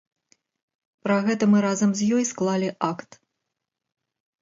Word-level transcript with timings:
Пра 1.09 1.17
гэта 1.27 1.43
мы 1.53 1.63
разам 1.67 1.89
з 2.01 2.09
ёй 2.19 2.27
склалі 2.33 2.75
акт. 2.91 3.11